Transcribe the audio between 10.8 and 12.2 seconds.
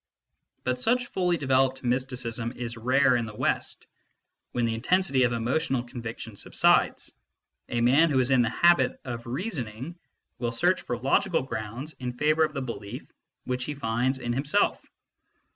for logical grounds in